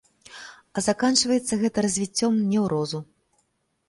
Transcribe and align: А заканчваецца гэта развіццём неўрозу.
А 0.77 0.83
заканчваецца 0.85 1.59
гэта 1.63 1.83
развіццём 1.87 2.39
неўрозу. 2.55 3.03